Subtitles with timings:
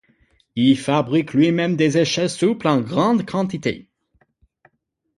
[0.55, 3.87] Il fabrique lui-même des échelles souples en grande quantité.